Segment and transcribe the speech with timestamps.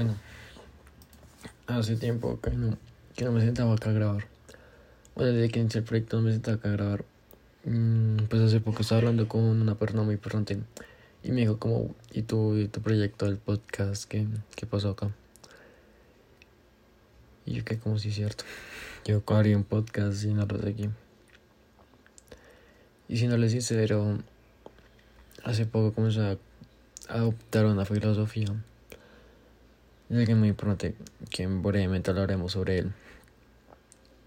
[0.00, 0.16] Bueno,
[1.66, 2.78] hace tiempo que no,
[3.14, 4.26] que no me sentaba acá a grabar.
[5.14, 7.04] Bueno, desde que inicié el proyecto no me sentaba acá a grabar.
[7.64, 10.58] Mm, pues hace poco estaba hablando con una persona muy importante
[11.22, 14.06] y me dijo como, ¿y tu, y tu proyecto del podcast?
[14.06, 14.26] ¿Qué,
[14.56, 15.10] qué pasó acá?
[17.44, 18.44] Y yo que como si es cierto.
[19.04, 20.88] Yo haría un podcast y no lo seguí.
[23.06, 24.16] Y si no les sincero,
[25.44, 26.38] hace poco comencé a
[27.10, 28.46] adoptar una filosofía
[30.10, 30.96] es es muy importante
[31.30, 32.92] que brevemente hablaremos sobre él.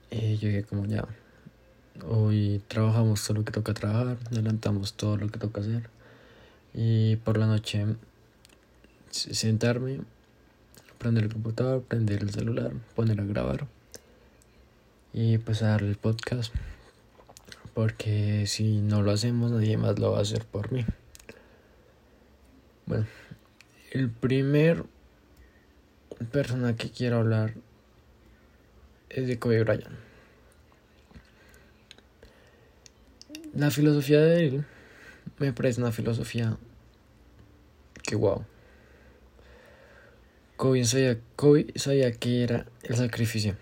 [0.10, 1.06] Y yo dije como ya,
[2.08, 5.90] hoy trabajamos todo lo que toca trabajar, adelantamos todo lo que toca hacer.
[6.74, 7.86] Y por la noche
[9.12, 10.00] sentarme,
[11.00, 13.68] prender el computador, prender el celular, poner a grabar
[15.12, 16.54] y pues a darle el podcast.
[17.74, 20.86] Porque si no lo hacemos, nadie más lo va a hacer por mí.
[22.86, 23.06] Bueno,
[23.92, 24.86] el primer
[26.32, 27.54] persona que quiero hablar
[29.10, 29.88] es de Kobe Bryant.
[33.54, 34.66] La filosofía de él
[35.38, 36.58] me parece una filosofía
[38.02, 38.46] que wow.
[40.56, 43.56] Kobe sabía, que era el sacrificio.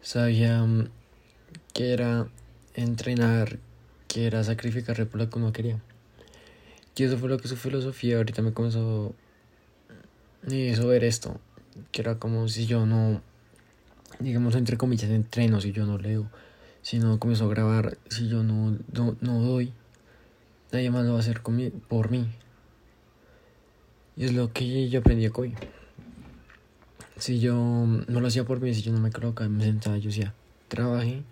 [0.00, 0.88] Sabía mm,
[1.74, 2.28] que era
[2.74, 3.58] entrenar,
[4.08, 5.80] que era sacrificar por lo que quería.
[6.96, 9.14] Y eso fue lo que su filosofía ahorita me comenzó
[10.48, 11.40] eso ver esto,
[11.92, 13.20] que era como si yo no,
[14.18, 16.30] digamos entre comillas, entreno, si yo no leo,
[16.82, 19.72] si no comienzo a grabar, si yo no, no, doy,
[20.72, 22.28] nadie más lo va a hacer por mí.
[24.16, 25.54] Y es lo que yo aprendí hoy.
[27.16, 30.08] Si yo no lo hacía por mí, si yo no me colocaba, me sentaba, yo
[30.08, 30.34] decía,
[30.68, 31.22] trabajé,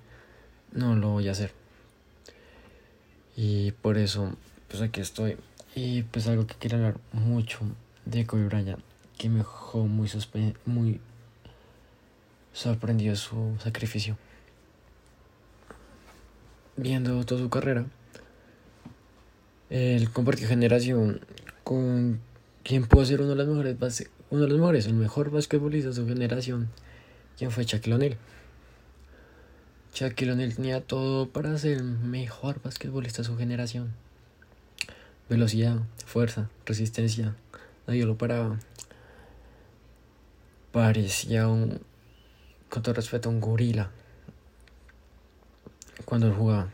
[0.72, 1.52] no lo voy a hacer.
[3.36, 4.32] Y por eso,
[4.68, 5.36] pues aquí estoy.
[5.74, 7.60] Y pues algo que quiero hablar mucho
[8.04, 8.87] de Kobe Bryant
[9.18, 10.08] que me dejó muy,
[12.52, 14.16] sorprendido su sacrificio.
[16.76, 17.86] Viendo toda su carrera,
[19.68, 21.20] él compartió generación
[21.64, 22.20] con
[22.62, 25.96] quien pudo ser uno de los mejores, uno de los mejores, el mejor basquetbolista de
[25.96, 26.68] su generación,
[27.36, 28.16] quien fue Shaquille O'Neal.
[29.92, 33.92] Shaquille O'Neal tenía todo para ser el mejor basquetbolista de su generación.
[35.28, 37.34] Velocidad, fuerza, resistencia,
[37.86, 38.60] nadie lo paraba
[40.72, 41.80] parecía un,
[42.68, 43.90] con todo respeto, un gorila
[46.04, 46.68] cuando jugaba.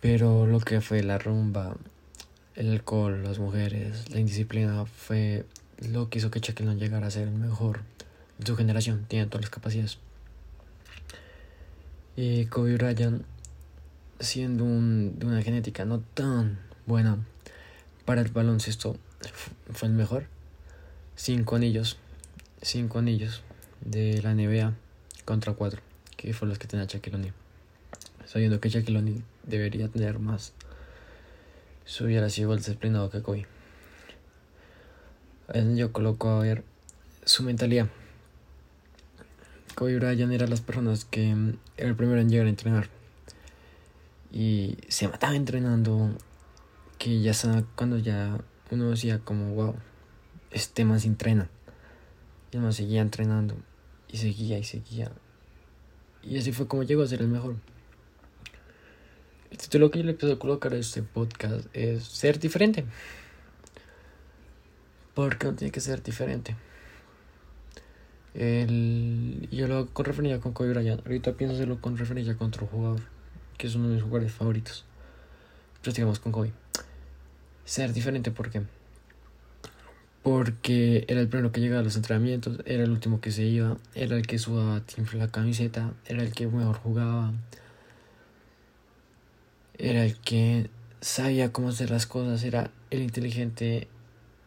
[0.00, 1.76] Pero lo que fue la rumba,
[2.54, 5.44] el alcohol, las mujeres, la indisciplina fue
[5.78, 7.80] lo que hizo que Shaquille no llegara a ser el mejor
[8.38, 9.04] de su generación.
[9.08, 9.98] Tiene todas las capacidades.
[12.16, 13.24] Y Kobe Bryant,
[14.18, 17.18] siendo un, de una genética no tan buena
[18.04, 18.96] para el baloncesto,
[19.72, 20.26] fue el mejor
[21.20, 21.98] cinco anillos,
[22.62, 23.42] cinco anillos
[23.82, 24.72] de la NBA
[25.26, 25.82] contra cuatro,
[26.16, 27.34] que fueron los que tenía Shaquille O'Neal.
[28.24, 30.54] Sabiendo que Shaquille O'Neal debería tener más,
[31.84, 33.46] si hubiera sido igual disciplinado que Kobe.
[35.76, 36.64] Yo coloco a ver
[37.26, 37.88] su mentalidad.
[39.74, 41.32] Kobe Bryant era las personas que
[41.76, 42.88] era el primero en llegar a entrenar.
[44.32, 46.16] Y se mataba entrenando.
[46.96, 47.32] Que ya
[47.76, 48.38] cuando ya
[48.70, 49.74] uno decía como wow
[50.50, 51.48] este más entrena.
[52.52, 53.54] Y el seguía entrenando.
[54.08, 55.12] Y seguía y seguía.
[56.22, 57.56] Y así fue como llegó a ser el mejor.
[59.50, 62.84] El título que yo le empecé a colocar a este podcast es ser diferente.
[65.14, 66.56] Porque no tiene que ser diferente.
[68.34, 71.04] El, yo lo hago con referencia con Kobe Bryant.
[71.04, 73.00] Ahorita pienso hacerlo con referencia con otro jugador.
[73.58, 74.84] Que es uno de mis jugadores favoritos.
[75.82, 76.52] Pero digamos con Kobe.
[77.64, 78.62] Ser diferente porque
[80.22, 83.78] porque era el primero que llegaba a los entrenamientos, era el último que se iba,
[83.94, 84.82] era el que sudaba
[85.14, 87.32] la camiseta, era el que mejor jugaba,
[89.78, 90.68] era el que
[91.00, 93.88] sabía cómo hacer las cosas, era el inteligente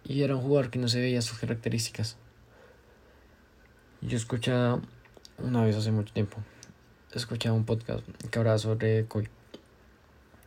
[0.03, 2.17] y era un jugador que no se veía sus características.
[4.01, 4.81] Yo escuchaba
[5.39, 6.37] una vez hace mucho tiempo,
[7.13, 9.27] escuchaba un podcast que hablaba sobre Koi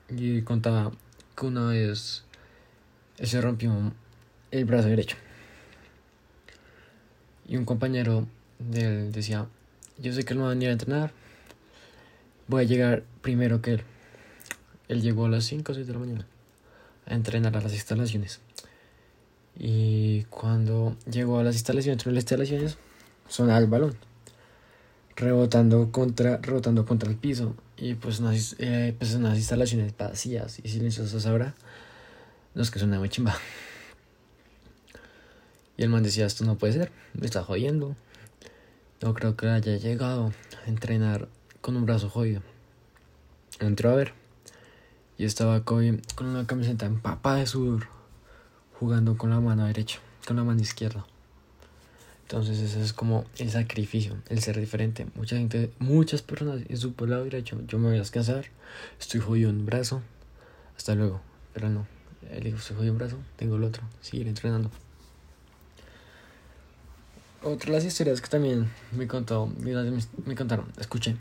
[0.09, 0.93] y contaba
[1.37, 2.25] que una vez
[3.21, 3.93] se rompió
[4.59, 5.17] el brazo derecho.
[7.49, 8.27] Y un compañero
[8.59, 9.47] de él decía,
[9.99, 11.13] yo sé que él no va a venir a entrenar,
[12.49, 13.83] voy a llegar primero que él.
[14.89, 16.27] Él llegó a las 5 o 6 de la mañana
[17.07, 18.41] a entrenar a las instalaciones.
[19.59, 22.77] Y cuando llegó a las instalaciones, entre las instalaciones,
[23.29, 23.97] sonaba el balón,
[25.17, 27.55] rebotando contra, rebotando contra el piso.
[27.77, 31.55] Y pues unas, eh, pues instalaciones vacías y silenciosas ahora,
[32.55, 33.37] los que suena muy chimba.
[35.77, 37.97] Y el man decía, esto no puede ser, me está jodiendo.
[39.03, 40.33] No creo que haya llegado
[40.65, 41.29] a entrenar
[41.61, 42.43] con un brazo jodido.
[43.61, 44.15] Entró a ver.
[45.19, 47.89] Y estaba con una camiseta empapada de sudor.
[48.79, 51.07] Jugando con la mano derecha, con la mano izquierda.
[52.23, 55.07] Entonces ese es como el sacrificio, el ser diferente.
[55.15, 58.47] Mucha gente, muchas personas en su lado derecho, yo me voy a descansar,
[58.99, 60.03] estoy jodido en un brazo,
[60.77, 61.21] hasta luego.
[61.55, 61.87] Pero no,
[62.33, 64.73] él dijo, estoy jodido un brazo, tengo el otro, seguir entrenando.
[67.47, 71.15] Otra de las historias que también me contó, me contaron, escuché,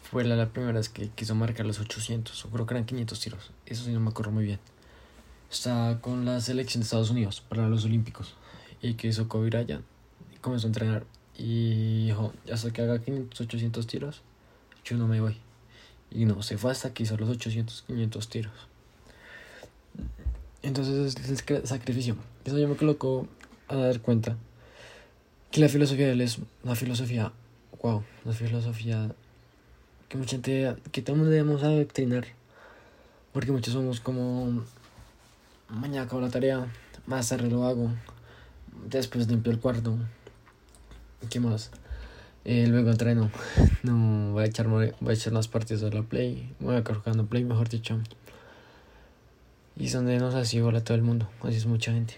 [0.00, 3.20] fue la, la primera vez que quiso marcar los 800, o creo que eran 500
[3.20, 4.60] tiros, eso sí no me acuerdo muy bien.
[5.50, 8.36] Estaba con la selección de Estados Unidos para los Olímpicos
[8.80, 9.80] y quiso cubrir allá
[10.40, 11.04] comenzó a entrenar
[11.36, 14.22] y dijo, hasta que haga 500, 800 tiros,
[14.84, 15.36] yo no me voy.
[16.10, 18.52] Y no, se fue hasta que hizo los 800, 500 tiros.
[20.62, 22.16] Entonces es el sacrificio.
[22.44, 23.26] Eso yo me colocó
[23.68, 24.36] a dar cuenta
[25.50, 27.32] que la filosofía de él es una filosofía,
[27.82, 29.10] wow, una filosofía
[30.08, 32.26] que mucha gente, que todos debemos adoctrinar,
[33.32, 34.64] porque muchos somos como,
[35.68, 36.66] mañana acabo la tarea,
[37.06, 37.90] más tarde lo hago,
[38.86, 39.96] después limpio el cuarto,
[41.30, 41.70] ¿qué más?
[42.44, 43.30] Eh, luego entreno,
[43.82, 47.02] no voy a echar, voy a echar unas partidas de la play, voy a acabar
[47.02, 47.98] jugando play, mejor dicho.
[49.76, 52.16] Y son de nos así a todo el mundo, así es mucha gente.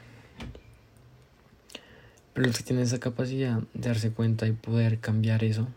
[2.41, 5.69] Pero los que tienen esa capacidad de darse cuenta y poder cambiar eso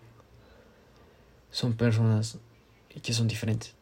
[1.52, 2.38] son personas
[3.02, 3.74] que son diferentes,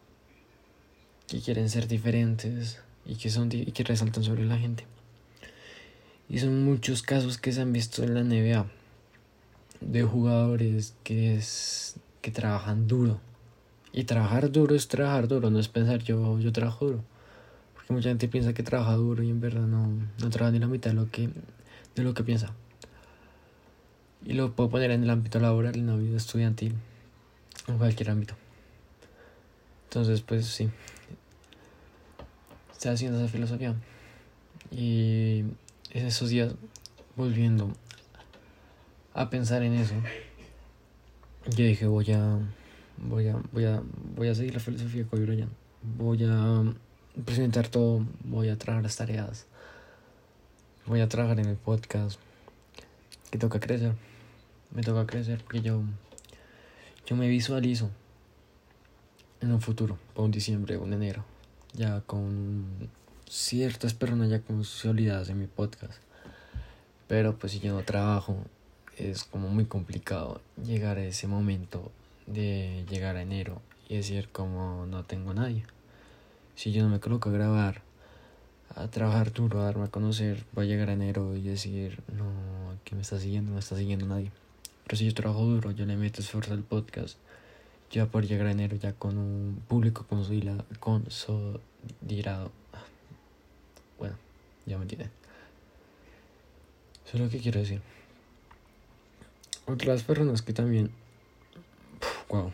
[1.27, 4.87] que quieren ser diferentes y que, son, y que resaltan sobre la gente.
[6.27, 8.65] Y son muchos casos que se han visto en la NBA
[9.81, 13.19] de jugadores que, es, que trabajan duro.
[13.93, 17.03] Y trabajar duro es trabajar duro, no es pensar yo, yo trabajo duro.
[17.75, 19.87] Porque mucha gente piensa que trabaja duro y en verdad no,
[20.19, 21.29] no trabaja ni la mitad de lo que,
[21.95, 22.55] de lo que piensa.
[24.25, 26.75] Y lo puedo poner en el ámbito laboral, en la vida estudiantil,
[27.67, 28.35] en cualquier ámbito.
[29.85, 30.69] Entonces, pues sí,
[32.71, 33.75] está haciendo esa filosofía.
[34.71, 35.43] Y
[35.89, 36.53] en esos días,
[37.15, 37.73] volviendo
[39.13, 39.95] a pensar en eso,
[41.49, 42.39] yo dije, voy a,
[42.97, 43.81] voy a, voy a,
[44.15, 45.47] voy a seguir la filosofía de Kobe
[45.97, 46.63] Voy a
[47.25, 49.47] presentar todo, voy a trabajar las tareas,
[50.85, 52.19] voy a trabajar en el podcast,
[53.31, 53.95] que toca crecer
[54.71, 55.81] me toca crecer porque yo,
[57.05, 57.89] yo me visualizo
[59.41, 61.25] en un futuro, para un diciembre un enero,
[61.73, 62.89] ya con
[63.27, 65.99] ciertas personas ya consolidadas en mi podcast.
[67.07, 68.37] Pero pues si yo no trabajo,
[68.97, 71.91] es como muy complicado llegar a ese momento
[72.27, 75.65] de llegar a enero y decir como no tengo nadie.
[76.55, 77.81] Si yo no me coloco a grabar,
[78.75, 82.25] a trabajar duro, a darme a conocer, voy a llegar a enero y decir, no,
[82.85, 84.31] que me está siguiendo, no está siguiendo nadie.
[84.85, 87.17] Pero si yo trabajo duro, yo le meto esfuerzo al podcast,
[87.91, 90.65] ya por llegar a enero ya con un público consolidado.
[93.97, 94.15] Bueno,
[94.65, 95.11] ya me entienden.
[97.05, 97.81] Eso es lo que quiero decir.
[99.65, 100.91] Otras personas que también,
[102.29, 102.51] wow,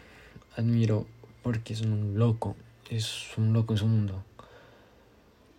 [0.56, 1.08] admiro
[1.42, 2.56] porque es un loco,
[2.90, 4.24] es un loco en su mundo.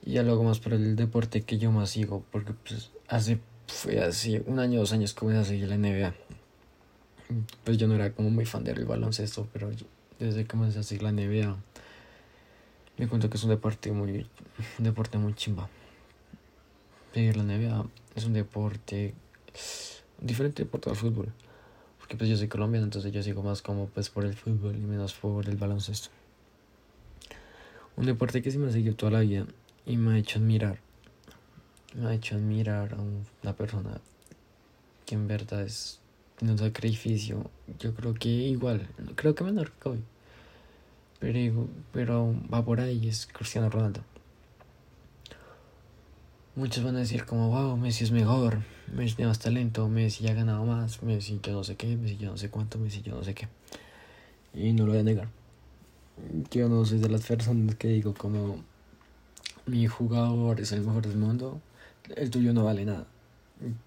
[0.04, 4.40] Y ya más por el deporte que yo más sigo, porque pues hace, fue así,
[4.46, 6.14] un año, dos años que voy a seguir la NBA
[7.64, 9.70] pues yo no era como muy fan del baloncesto, pero
[10.18, 11.56] desde que comencé a seguir la NBA
[12.98, 14.26] me cuento que es un deporte muy
[14.78, 15.68] un deporte muy chimba.
[17.14, 19.14] Seguir la NBA es un deporte
[20.20, 21.32] diferente deporte al fútbol.
[21.98, 24.80] Porque pues yo soy colombiano, entonces yo sigo más como pues por el fútbol y
[24.80, 26.10] menos por el baloncesto.
[27.96, 29.46] Un deporte que sí me ha seguido toda la vida
[29.86, 30.78] y me ha hecho admirar.
[31.94, 32.98] Me ha hecho admirar a
[33.42, 34.00] una persona
[35.06, 36.00] que en verdad es
[36.40, 40.02] un sacrificio, yo creo que igual, creo que menor que hoy.
[41.20, 44.02] Pero, pero va por ahí, es Cristiano Ronaldo.
[46.54, 50.32] Muchos van a decir como, wow, Messi es mejor, Messi tiene más talento, Messi ya
[50.32, 53.14] ha ganado más, Messi yo no sé qué, Messi yo no sé cuánto, Messi yo
[53.14, 53.48] no sé qué.
[54.54, 55.28] Y no lo voy a negar.
[56.50, 58.64] Yo no soy de las personas que digo como,
[59.66, 61.60] mi jugador es el mejor del mundo,
[62.16, 63.06] el tuyo no vale nada.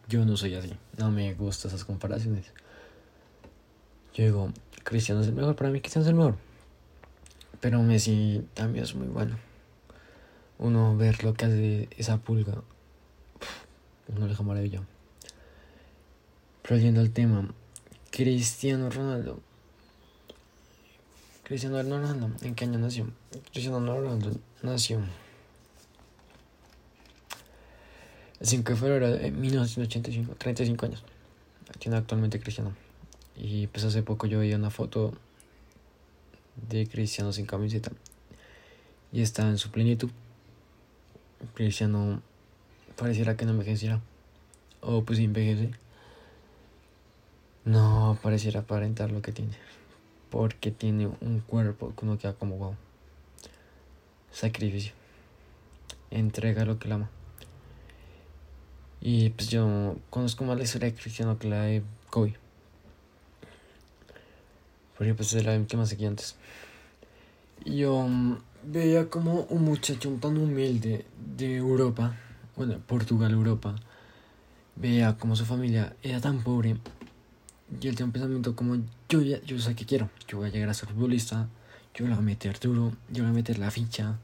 [0.10, 2.52] Yo no soy así, no me gustan esas comparaciones.
[4.14, 4.52] Yo digo,
[4.84, 6.36] Cristiano es el mejor, para mí Cristiano es el mejor.
[7.62, 9.38] Pero Messi también es muy bueno.
[10.60, 12.62] Uno ver lo que hace esa pulga,
[14.10, 14.82] uno le deja maravilla.
[16.62, 17.48] Pero yendo al tema,
[18.10, 19.40] Cristiano Ronaldo.
[21.44, 23.08] Cristiano Ronaldo, ¿en qué año nació?
[23.52, 25.02] Cristiano Ronaldo nació
[28.42, 31.04] El 5 de febrero de 1985, 35 años.
[31.78, 32.74] Tiene actualmente Cristiano.
[33.38, 35.14] Y pues hace poco yo vi una foto
[36.68, 37.92] de Cristiano sin camiseta.
[39.14, 40.10] Y está en su plenitud.
[41.54, 42.24] Cristiano
[42.98, 44.02] pareciera que no envejeciera.
[44.82, 45.76] O pues envejece.
[47.64, 49.54] No pareciera aparentar lo que tiene.
[50.32, 52.76] Porque tiene un cuerpo que uno queda como wow.
[54.32, 54.94] Sacrificio.
[56.10, 57.10] Entrega lo que la ama.
[59.02, 62.36] Y pues yo conozco más la historia de Cristiano que la de Kobe.
[64.98, 66.36] Porque pues es la que más seguía antes.
[67.66, 71.06] Yo mm, veía como un muchacho tan humilde
[71.36, 72.16] de Europa,
[72.56, 73.76] bueno, Portugal, Europa,
[74.76, 76.78] veía como su familia era tan pobre
[77.80, 78.78] y él tenía un pensamiento como
[79.08, 81.48] yo ya, yo sé que quiero, yo voy a llegar a ser futbolista,
[81.96, 84.18] yo voy a meter duro, yo voy a meter la ficha,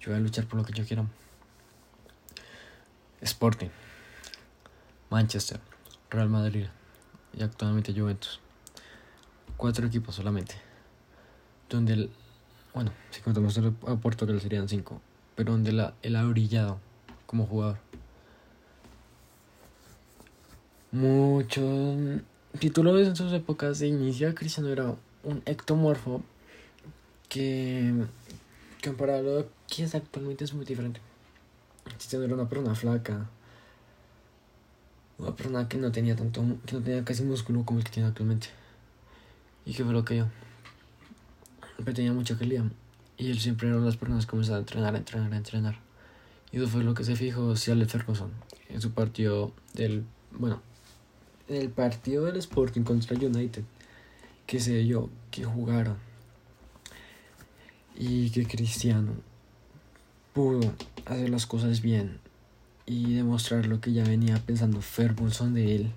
[0.00, 1.06] yo voy a luchar por lo que yo quiero.
[3.20, 3.68] Sporting,
[5.14, 5.60] Manchester,
[6.10, 6.66] Real Madrid
[7.38, 8.40] y actualmente Juventus.
[9.56, 10.56] Cuatro equipos solamente.
[11.70, 12.10] Donde el,
[12.74, 15.00] bueno, si contamos a Portugal serían cinco,
[15.36, 16.80] pero donde la, él ha brillado
[17.26, 17.78] como jugador.
[20.90, 22.20] Muchos
[22.60, 26.24] si en sus épocas de inicio, Cristiano era un ectomorfo
[27.28, 27.92] que
[28.82, 31.00] comparado a lo que es actualmente es muy diferente.
[31.84, 33.28] Cristiano era una persona flaca,
[35.18, 38.08] una persona que no tenía tanto, que no tenía casi músculo como el que tiene
[38.08, 38.48] actualmente.
[39.66, 40.26] Y que fue lo que yo.
[41.78, 42.64] Pero tenía mucha calidad.
[43.16, 45.78] Y él siempre era las personas que comenzaba a entrenar, entrenar, entrenar.
[46.52, 48.30] Y eso fue lo que se fijó si Alex Ferguson
[48.68, 50.60] en su partido del, bueno,
[51.48, 53.64] en el partido del Sporting contra United,
[54.46, 55.96] que se dio, que jugaron
[57.96, 59.12] y que Cristiano
[60.32, 60.74] pudo
[61.06, 62.18] hacer las cosas bien
[62.86, 65.92] y demostrar lo que ya venía pensando Ferguson de él.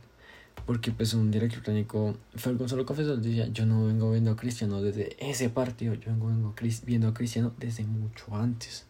[0.65, 4.81] Porque pues un director técnico, Ferguson lo confesó, decía, yo no vengo viendo a Cristiano
[4.81, 6.53] desde ese partido, yo vengo, vengo
[6.85, 8.85] viendo a Cristiano desde mucho antes.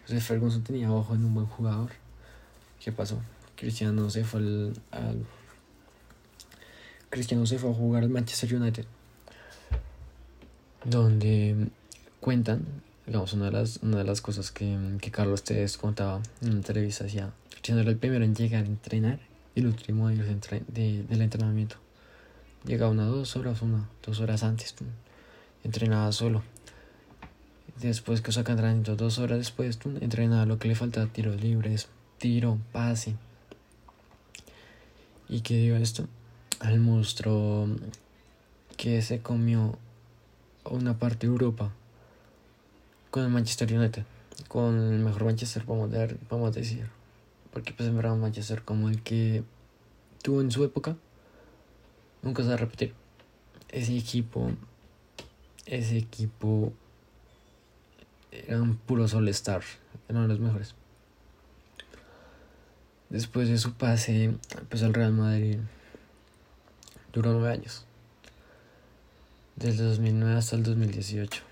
[0.00, 1.90] Entonces Ferguson tenía ojo en un buen jugador.
[2.82, 3.20] ¿Qué pasó?
[3.56, 5.26] Cristiano se fue al
[7.10, 8.84] Cristiano se fue a jugar al Manchester United,
[10.84, 11.68] donde
[12.20, 12.64] cuentan,
[13.10, 16.58] digamos, una de las, una de las cosas que, que Carlos Tevez contaba en una
[16.58, 19.18] entrevista, decía, Cristiano el primero en llegar a entrenar
[19.56, 21.74] y el último irse de, del entrenamiento.
[22.64, 24.76] Llegaba una dos horas, una, dos horas antes,
[25.64, 26.44] entrenaba solo.
[27.80, 31.88] Después que saca entrenamiento, dos horas después, entrenaba lo que le faltaba, tiros libres,
[32.18, 33.16] tiro, pase.
[35.28, 36.06] ¿Y qué dio esto?
[36.60, 37.68] al monstruo
[38.76, 39.78] que se comió
[40.64, 41.72] una parte de Europa
[43.10, 44.04] con el Manchester United,
[44.48, 46.88] con el mejor Manchester, vamos a, vamos a decir.
[47.52, 49.42] Porque pues en verdad Manchester como el que
[50.22, 50.96] tuvo en su época,
[52.22, 52.94] nunca se va a repetir.
[53.68, 54.52] Ese equipo,
[55.66, 56.72] ese equipo
[58.30, 59.62] eran puros All-Star,
[60.08, 60.74] eran los mejores.
[63.08, 64.36] Después de su pase,
[64.68, 65.58] pues al Real Madrid
[67.12, 67.84] Duró nueve años.
[69.56, 71.42] Desde 2009 hasta el 2018.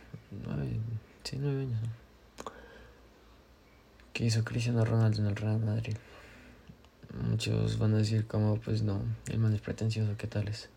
[0.47, 0.79] Nueve,
[1.29, 1.79] sí, nueve años.
[4.15, 5.95] ¿Qué hizo Cristiano Ronaldo en el Real Madrid?
[7.29, 10.71] Muchos van a decir como, pues no, el man es pretencioso, ¿qué tal es?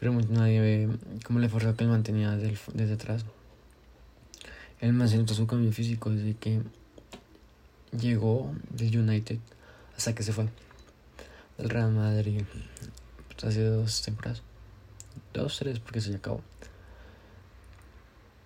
[0.00, 0.88] Pero nadie ve
[1.24, 3.24] cómo le forzó que él mantenía desde, desde atrás.
[4.80, 6.60] Él más su cambio físico desde que
[7.96, 9.38] llegó del United
[9.96, 10.48] hasta que se fue
[11.56, 12.42] del Real Madrid
[13.44, 14.42] hace dos temporadas.
[15.32, 16.42] Dos, tres, porque se acabó.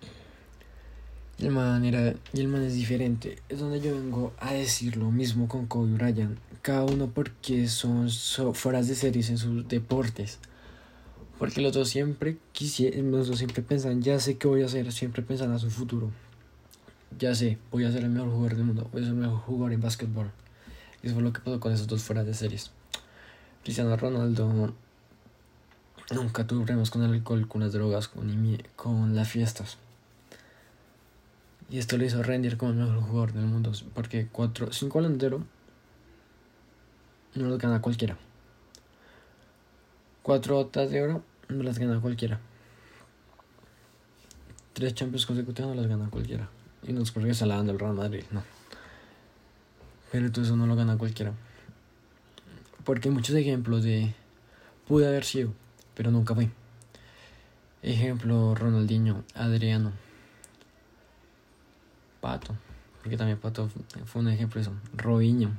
[0.01, 0.07] Y
[1.39, 3.37] el era, y el man es diferente.
[3.47, 6.39] Es donde yo vengo a decir lo mismo con Kobe Bryant.
[6.61, 10.39] Cada uno porque son, son fuera de series en sus deportes.
[11.37, 14.91] Porque los dos siempre quisieron, los dos siempre pensan, ya sé qué voy a hacer,
[14.91, 16.09] siempre pensan a su futuro.
[17.19, 19.39] Ya sé, voy a ser el mejor jugador del mundo, voy a ser el mejor
[19.39, 20.31] jugador en básquetbol.
[21.03, 22.71] Eso fue lo que pasó con esos dos fuera de series.
[23.63, 24.73] Cristiano Ronaldo
[26.09, 29.77] Nunca tuve problemas con el alcohol, con las drogas, con, con las fiestas.
[31.69, 33.71] Y esto le hizo rendir como el mejor jugador del mundo.
[33.93, 35.45] Porque cuatro, cinco al no
[37.35, 38.17] los gana cualquiera.
[40.23, 42.39] Cuatro botas de oro no las gana cualquiera.
[44.73, 46.49] Tres Champions consecutivos no las gana cualquiera.
[46.83, 48.43] Y no es porque se la dando el Real Madrid, no.
[50.11, 51.33] Pero todo eso no lo gana cualquiera.
[52.83, 54.13] Porque hay muchos ejemplos de.
[54.87, 55.51] Pude haber sido
[55.97, 56.49] pero nunca fue.
[57.81, 59.93] Ejemplo, Ronaldinho, Adriano,
[62.21, 62.55] Pato,
[63.01, 63.69] porque también Pato
[64.05, 65.51] fue un ejemplo de eso, Robinho,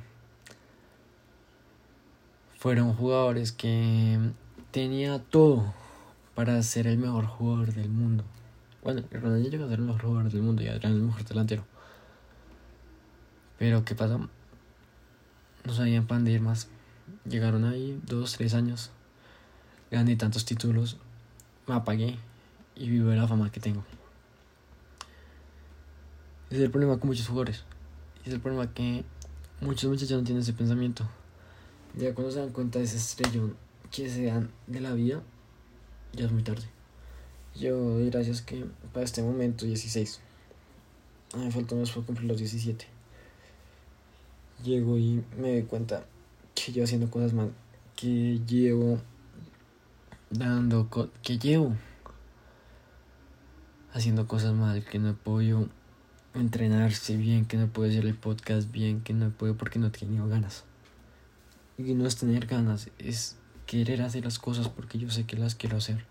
[2.57, 4.19] fueron jugadores que
[4.71, 5.73] tenía todo
[6.35, 8.23] para ser el mejor jugador del mundo.
[8.83, 11.63] Bueno, Ronaldinho llegó a ser el mejor jugador del mundo y era el mejor delantero.
[13.57, 14.29] Pero ¿qué pasó?
[15.65, 16.69] No sabían para dónde ir más.
[17.25, 18.91] Llegaron ahí dos, tres años.
[19.91, 20.97] Gané tantos títulos.
[21.67, 22.17] Me apagué
[22.75, 23.83] y vivo la fama que tengo.
[26.49, 27.63] Es el problema con muchos jugadores.
[28.25, 29.03] Es el problema que
[29.61, 31.07] muchos muchachos no tienen ese pensamiento.
[31.95, 33.55] Ya cuando se dan cuenta de ese estrellón
[33.91, 35.21] que se dan de la vida,
[36.13, 36.65] ya es muy tarde.
[37.55, 40.21] Yo doy gracias que para este momento 16.
[41.33, 42.87] A mí me falta más para cumplir los 17.
[44.63, 46.05] Llego y me doy cuenta
[46.55, 47.51] que llevo haciendo cosas mal.
[47.95, 48.99] Que llevo
[50.31, 50.89] dando
[51.21, 51.75] que llevo
[53.93, 55.67] haciendo cosas mal, que no podido
[56.39, 60.27] entrenarse bien, que no puedo hacer el podcast bien, que no puedo porque no tenido
[60.27, 60.63] ganas.
[61.77, 65.55] Y no es tener ganas, es querer hacer las cosas porque yo sé que las
[65.55, 66.05] quiero hacer.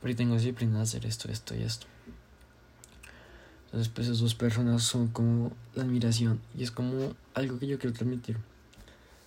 [0.00, 1.86] Pero tengo disciplina de hacer esto, esto y esto.
[3.66, 7.78] Entonces, pues esas dos personas son como la admiración y es como algo que yo
[7.78, 8.36] quiero transmitir.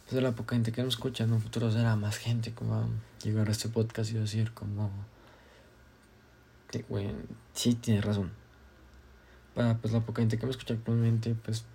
[0.09, 2.89] Pues la poca gente que nos escucha, en un futuro será más gente como
[3.23, 4.91] llegar a este podcast y decir como...
[7.53, 8.42] Sí, tienes razón.
[9.55, 11.65] Para pues la poca gente que me escucha actualmente, pues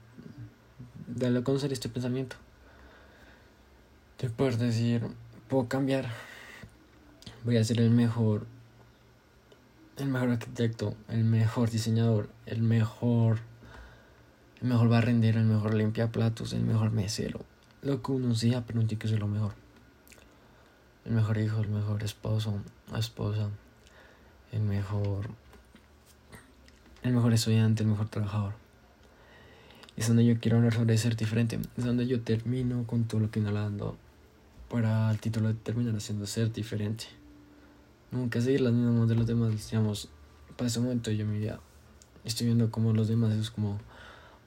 [1.06, 2.36] darle a conocer este pensamiento.
[4.18, 5.06] De poder decir,
[5.48, 6.10] puedo cambiar,
[7.44, 8.46] voy a ser el mejor,
[9.96, 13.38] el mejor arquitecto, el mejor diseñador, el mejor,
[14.60, 17.40] el mejor barrendero, el mejor limpiaplatos, el mejor mesero,
[17.82, 19.52] lo que uno sea, pero no tiene que ser lo mejor.
[21.04, 22.60] El mejor hijo, el mejor esposo,
[22.96, 23.48] esposa,
[24.52, 25.30] el mejor,
[27.02, 28.54] el mejor estudiante, el mejor trabajador.
[29.96, 31.58] Es donde yo quiero hablar sobre ser diferente.
[31.76, 33.96] Es donde yo termino con todo lo que no hablando
[34.68, 37.06] para el título de terminar haciendo ser diferente.
[38.10, 40.08] Nunca seguir las mismas de los demás, digamos,
[40.56, 41.60] para ese momento yo me iría,
[42.24, 43.78] estoy viendo como los demás es como,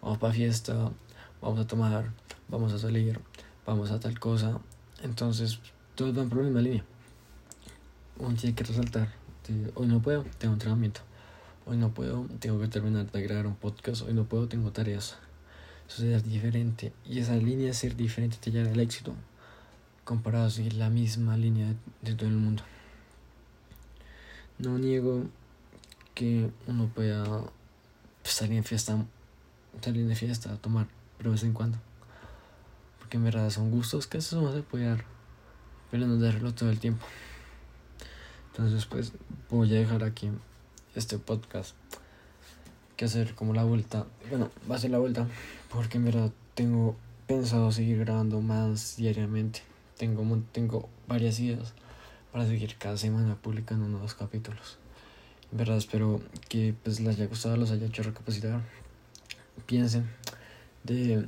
[0.02, 0.92] vamos para fiesta,
[1.42, 2.12] vamos a tomar,
[2.50, 3.20] vamos a salir,
[3.66, 4.60] vamos a tal cosa,
[5.04, 5.60] entonces
[5.96, 6.84] todos van por la misma línea.
[8.18, 9.14] Uno tiene que resaltar,
[9.76, 11.02] hoy no puedo, tengo entrenamiento,
[11.66, 15.18] hoy no puedo, tengo que terminar de grabar un podcast, hoy no puedo, tengo tareas.
[15.88, 19.14] Eso es diferente y esa línea de ser diferente te lleva al éxito
[20.04, 22.64] comparado a seguir la misma línea de, todo el mundo.
[24.58, 25.26] No niego
[26.14, 27.44] que uno pueda
[28.24, 29.06] salir en fiesta,
[29.82, 31.78] salir de fiesta a tomar, pero de vez en cuando.
[33.00, 35.06] Porque en verdad son gustos que eso no se puede dar,
[35.90, 37.06] pero no darlo todo el tiempo.
[38.52, 39.14] Entonces pues
[39.50, 40.30] voy a dejar aquí
[40.96, 41.76] este podcast
[42.98, 44.06] que hacer como la vuelta.
[44.30, 45.28] Bueno, va a ser la vuelta
[45.72, 46.96] porque en verdad tengo
[47.28, 49.62] pensado seguir grabando más diariamente.
[49.98, 51.74] Tengo, tengo varias ideas
[52.32, 54.78] para seguir cada semana publicando nuevos capítulos.
[55.52, 58.62] En verdad espero que pues les haya gustado, los haya hecho recapacitar.
[59.66, 60.10] Piensen
[60.84, 61.28] de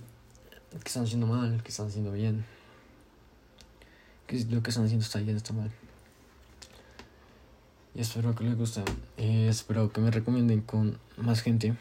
[0.71, 2.45] que están haciendo mal, que están haciendo bien.
[4.27, 5.71] Que lo que están haciendo está bien, está mal.
[7.95, 8.83] Y espero que les guste.
[9.17, 11.75] Eh, espero que me recomienden con más gente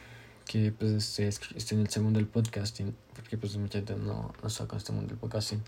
[0.47, 2.95] que pues esté, en el segundo del podcasting.
[3.15, 5.63] Porque pues mucha gente no, no saca este mundo del podcasting.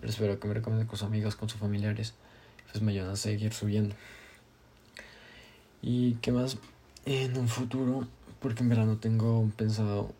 [0.00, 2.14] Pero espero que me recomienden con sus amigos, con sus familiares.
[2.70, 3.94] Pues me ayudan a seguir subiendo.
[5.80, 6.58] Y qué más
[7.06, 8.06] en un futuro,
[8.40, 10.12] porque en verano tengo pensado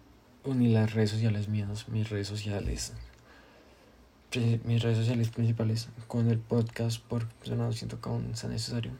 [0.44, 2.94] unir las redes sociales mías, mis redes sociales,
[4.64, 8.92] mis redes sociales principales con el podcast, porque pues, no siento que aún sea necesario.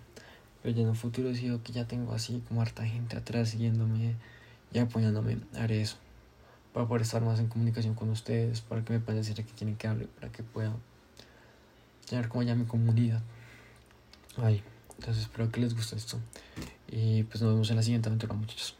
[0.69, 4.17] Pero ya en un futuro decido que ya tengo así como harta gente atrás siguiéndome
[4.71, 5.97] y apoyándome, haré eso
[6.75, 9.77] para poder estar más en comunicación con ustedes, para que me puedan decir que tienen
[9.77, 10.77] que hablar, para que pueda
[12.07, 13.23] tener como ya mi comunidad.
[14.37, 14.63] Ay,
[14.99, 16.19] entonces espero que les guste esto.
[16.87, 18.75] Y pues nos vemos en la siguiente aventura, muchachos.